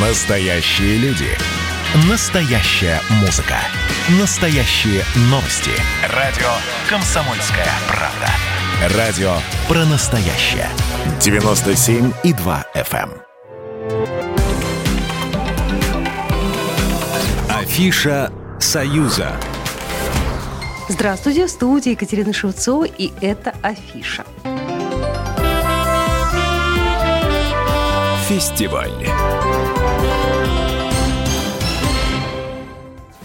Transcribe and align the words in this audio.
Настоящие 0.00 0.96
люди. 0.98 1.26
Настоящая 2.08 3.00
музыка. 3.20 3.56
Настоящие 4.20 5.02
новости. 5.22 5.72
Радио 6.14 6.46
«Комсомольская 6.88 7.66
правда». 7.88 8.96
Радио 8.96 9.32
про 9.66 9.84
настоящее. 9.86 10.68
97,2 11.18 12.64
FM. 12.76 13.10
эм. 13.10 13.12
Афиша 17.50 18.30
«Союза». 18.60 19.32
Здравствуйте, 20.88 21.46
в 21.46 21.50
студии 21.50 21.90
Екатерина 21.90 22.32
Шевцова, 22.32 22.84
и 22.84 23.10
это 23.20 23.52
Афиша. 23.62 24.24
Фестиваль. 28.28 28.92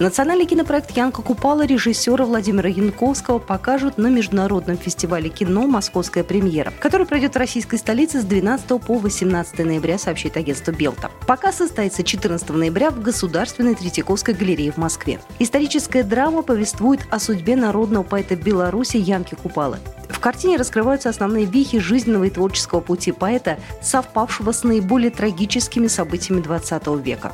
Национальный 0.00 0.46
кинопроект 0.46 0.92
«Янка 0.92 1.20
Купала» 1.20 1.66
режиссера 1.66 2.24
Владимира 2.24 2.70
Янковского 2.70 3.38
покажут 3.38 3.98
на 3.98 4.06
Международном 4.06 4.78
фестивале 4.78 5.28
кино 5.28 5.66
«Московская 5.66 6.24
премьера», 6.24 6.72
который 6.80 7.04
пройдет 7.04 7.34
в 7.34 7.38
российской 7.38 7.76
столице 7.76 8.22
с 8.22 8.24
12 8.24 8.66
по 8.80 8.94
18 8.94 9.58
ноября, 9.58 9.98
сообщит 9.98 10.38
агентство 10.38 10.72
«Белта». 10.72 11.10
Показ 11.26 11.56
состоится 11.56 12.02
14 12.02 12.48
ноября 12.48 12.88
в 12.88 13.02
Государственной 13.02 13.74
Третьяковской 13.74 14.32
галерее 14.32 14.72
в 14.72 14.78
Москве. 14.78 15.20
Историческая 15.38 16.02
драма 16.02 16.40
повествует 16.40 17.00
о 17.10 17.18
судьбе 17.18 17.54
народного 17.54 18.02
поэта 18.02 18.36
Беларуси 18.36 18.96
Янки 18.96 19.34
Купалы. 19.34 19.80
В 20.08 20.18
картине 20.18 20.56
раскрываются 20.56 21.10
основные 21.10 21.44
вехи 21.44 21.78
жизненного 21.78 22.24
и 22.24 22.30
творческого 22.30 22.80
пути 22.80 23.12
поэта, 23.12 23.58
совпавшего 23.82 24.52
с 24.52 24.64
наиболее 24.64 25.10
трагическими 25.10 25.88
событиями 25.88 26.40
XX 26.40 27.02
века 27.02 27.32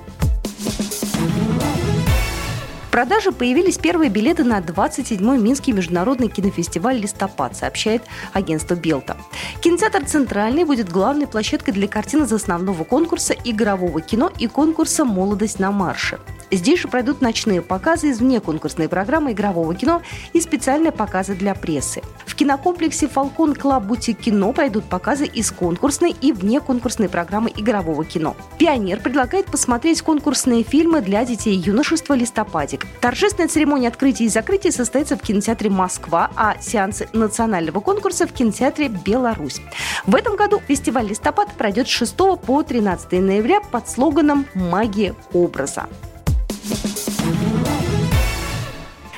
продаже 2.96 3.30
появились 3.30 3.76
первые 3.76 4.08
билеты 4.08 4.42
на 4.42 4.58
27-й 4.58 5.38
Минский 5.38 5.72
международный 5.72 6.28
кинофестиваль 6.28 6.96
«Листопад», 6.96 7.54
сообщает 7.54 8.02
агентство 8.32 8.74
«Белта». 8.74 9.18
Кинотеатр 9.60 10.06
«Центральный» 10.06 10.64
будет 10.64 10.88
главной 10.88 11.26
площадкой 11.26 11.72
для 11.72 11.88
картин 11.88 12.22
из 12.22 12.32
основного 12.32 12.84
конкурса 12.84 13.34
игрового 13.44 14.00
кино 14.00 14.32
и 14.38 14.46
конкурса 14.46 15.04
«Молодость 15.04 15.58
на 15.58 15.70
марше». 15.72 16.18
Здесь 16.50 16.80
же 16.80 16.88
пройдут 16.88 17.20
ночные 17.20 17.60
показы 17.60 18.08
из 18.08 18.20
внеконкурсной 18.20 18.88
программы 18.88 19.32
игрового 19.32 19.74
кино 19.74 20.00
и 20.32 20.40
специальные 20.40 20.92
показы 20.92 21.34
для 21.34 21.54
прессы. 21.54 22.00
Кинокомплексе 22.36 23.08
«Falcon 23.08 23.54
Club 23.54 23.84
Бутик 23.84 24.18
Кино» 24.18 24.52
пройдут 24.52 24.84
показы 24.84 25.24
из 25.24 25.50
конкурсной 25.50 26.14
и 26.20 26.32
внеконкурсной 26.32 27.08
программы 27.08 27.50
игрового 27.56 28.04
кино. 28.04 28.36
«Пионер» 28.58 29.00
предлагает 29.00 29.46
посмотреть 29.46 30.02
конкурсные 30.02 30.62
фильмы 30.62 31.00
для 31.00 31.24
детей 31.24 31.56
юношества 31.56 32.12
«Листопадик». 32.12 32.86
Торжественная 33.00 33.48
церемония 33.48 33.88
открытия 33.88 34.24
и 34.24 34.28
закрытия 34.28 34.70
состоится 34.70 35.16
в 35.16 35.22
кинотеатре 35.22 35.70
«Москва», 35.70 36.30
а 36.36 36.56
сеансы 36.60 37.08
национального 37.14 37.80
конкурса 37.80 38.26
в 38.26 38.32
кинотеатре 38.32 38.88
«Беларусь». 38.88 39.62
В 40.04 40.14
этом 40.14 40.36
году 40.36 40.60
фестиваль 40.68 41.06
«Листопад» 41.06 41.54
пройдет 41.54 41.88
с 41.88 41.90
6 41.90 42.16
по 42.16 42.62
13 42.62 43.12
ноября 43.12 43.60
под 43.62 43.88
слоганом 43.88 44.44
«Магия 44.54 45.14
образа». 45.32 45.86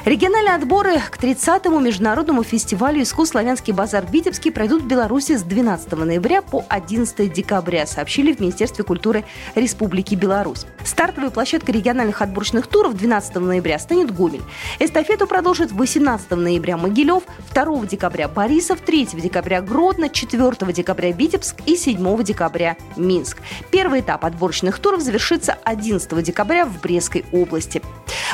Региональные 0.08 0.54
отборы 0.54 1.00
к 1.00 1.22
30-му 1.22 1.80
международному 1.80 2.42
фестивалю 2.42 3.02
искусств 3.02 3.32
«Славянский 3.32 3.74
базар 3.74 4.06
Витебский» 4.10 4.50
пройдут 4.50 4.80
в 4.80 4.86
Беларуси 4.86 5.36
с 5.36 5.42
12 5.42 5.92
ноября 5.92 6.40
по 6.40 6.64
11 6.66 7.30
декабря, 7.30 7.86
сообщили 7.86 8.32
в 8.32 8.40
Министерстве 8.40 8.84
культуры 8.84 9.26
Республики 9.54 10.14
Беларусь. 10.14 10.64
Стартовой 10.82 11.30
площадкой 11.30 11.72
региональных 11.72 12.22
отборочных 12.22 12.68
туров 12.68 12.94
12 12.94 13.34
ноября 13.34 13.78
станет 13.78 14.16
Гомель. 14.16 14.40
Эстафету 14.78 15.26
продолжит 15.26 15.72
18 15.72 16.30
ноября 16.30 16.78
Могилев, 16.78 17.24
2 17.52 17.84
декабря 17.84 18.28
Борисов, 18.28 18.80
3 18.80 19.08
декабря 19.12 19.60
Гродно, 19.60 20.08
4 20.08 20.72
декабря 20.72 21.12
Витебск 21.12 21.56
и 21.66 21.76
7 21.76 22.22
декабря 22.22 22.78
Минск. 22.96 23.42
Первый 23.70 24.00
этап 24.00 24.24
отборочных 24.24 24.78
туров 24.78 25.02
завершится 25.02 25.58
11 25.64 26.22
декабря 26.22 26.64
в 26.64 26.80
Брестской 26.80 27.26
области. 27.30 27.82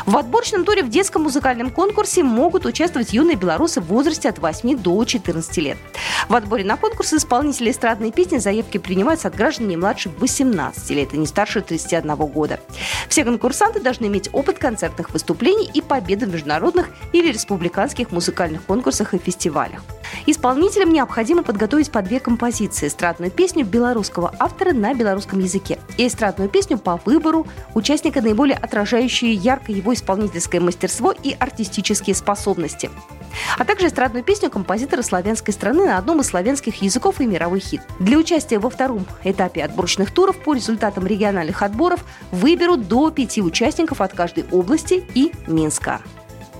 В 0.06 0.19
отборочном 0.19 0.65
туре 0.66 0.82
в 0.82 0.91
детском 0.91 1.22
музыкальном 1.22 1.70
конкурсе 1.70 2.22
могут 2.22 2.66
участвовать 2.66 3.15
юные 3.15 3.37
белорусы 3.37 3.81
в 3.81 3.87
возрасте 3.87 4.28
от 4.28 4.38
8 4.38 4.76
до 4.78 5.03
14 5.03 5.56
лет. 5.59 5.78
В 6.28 6.34
отборе 6.34 6.62
на 6.62 6.76
конкурс 6.76 7.15
исполнителей 7.15 7.70
эстрадной 7.70 8.12
песни 8.12 8.37
заявки 8.37 8.76
принимаются 8.76 9.28
от 9.28 9.34
граждан 9.34 9.69
не 9.69 9.78
младше 9.78 10.10
18 10.19 10.91
лет 10.91 11.14
и 11.14 11.19
не 11.19 11.26
старше 11.26 11.62
31 11.62 12.16
года. 12.16 12.60
Все 13.09 13.25
конкурсанты 13.25 13.81
должны 13.81 14.06
иметь 14.06 14.28
опыт 14.32 14.59
концертных 14.59 15.10
выступлений 15.10 15.70
и 15.72 15.81
победы 15.81 16.26
в 16.26 16.32
международных 16.32 16.88
или 17.12 17.32
республиканских 17.32 18.10
музыкальных 18.10 18.62
конкурсах 18.64 19.14
и 19.14 19.19
фестивалях. 19.19 19.81
Исполнителям 20.26 20.92
необходимо 20.92 21.42
подготовить 21.42 21.90
по 21.90 22.00
две 22.00 22.18
композиции– 22.18 22.86
эстрадную 22.88 23.30
песню 23.30 23.64
белорусского 23.64 24.34
автора 24.38 24.72
на 24.72 24.94
белорусском 24.94 25.38
языке 25.38 25.78
и 25.98 26.06
эстрадную 26.06 26.48
песню 26.48 26.78
по 26.78 26.98
выбору 27.04 27.46
участника, 27.74 28.22
наиболее 28.22 28.56
отражающую 28.56 29.34
ярко 29.34 29.72
его 29.72 29.92
исполнительское 29.92 30.60
мастерство 30.60 31.12
и 31.12 31.36
артистические 31.38 32.14
способности 32.14 32.90
а 33.58 33.64
также 33.64 33.86
эстрадную 33.86 34.24
песню 34.24 34.50
композитора 34.50 35.02
славянской 35.02 35.52
страны 35.52 35.86
на 35.86 35.98
одном 35.98 36.20
из 36.20 36.26
славянских 36.26 36.82
языков 36.82 37.20
и 37.20 37.26
мировой 37.26 37.60
хит. 37.60 37.80
Для 37.98 38.18
участия 38.18 38.58
во 38.58 38.70
втором 38.70 39.06
этапе 39.22 39.64
отборочных 39.64 40.10
туров 40.10 40.36
по 40.38 40.54
результатам 40.54 41.06
региональных 41.06 41.62
отборов 41.62 42.04
выберут 42.30 42.88
до 42.88 43.10
пяти 43.10 43.42
участников 43.42 44.00
от 44.00 44.12
каждой 44.14 44.44
области 44.50 45.04
и 45.14 45.32
Минска. 45.46 46.00